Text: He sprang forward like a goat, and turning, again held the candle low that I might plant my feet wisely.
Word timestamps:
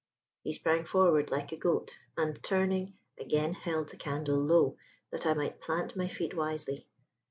He 0.41 0.51
sprang 0.53 0.83
forward 0.85 1.29
like 1.29 1.51
a 1.51 1.55
goat, 1.57 1.99
and 2.17 2.41
turning, 2.41 2.95
again 3.19 3.53
held 3.53 3.89
the 3.89 3.97
candle 3.97 4.39
low 4.39 4.77
that 5.11 5.27
I 5.27 5.35
might 5.35 5.61
plant 5.61 5.95
my 5.95 6.07
feet 6.07 6.35
wisely. 6.35 6.87